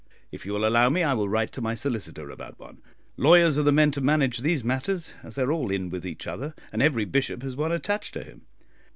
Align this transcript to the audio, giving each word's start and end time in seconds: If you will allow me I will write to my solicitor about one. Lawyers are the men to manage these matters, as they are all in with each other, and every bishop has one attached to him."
If 0.31 0.47
you 0.47 0.53
will 0.53 0.67
allow 0.67 0.89
me 0.89 1.03
I 1.03 1.13
will 1.13 1.29
write 1.29 1.51
to 1.51 1.61
my 1.61 1.75
solicitor 1.75 2.31
about 2.31 2.57
one. 2.57 2.81
Lawyers 3.17 3.59
are 3.59 3.61
the 3.61 3.71
men 3.71 3.91
to 3.91 4.01
manage 4.01 4.39
these 4.39 4.63
matters, 4.63 5.13
as 5.21 5.35
they 5.35 5.43
are 5.43 5.51
all 5.51 5.69
in 5.69 5.91
with 5.91 6.07
each 6.07 6.25
other, 6.25 6.55
and 6.73 6.81
every 6.81 7.05
bishop 7.05 7.43
has 7.43 7.55
one 7.55 7.71
attached 7.71 8.15
to 8.15 8.23
him." 8.23 8.41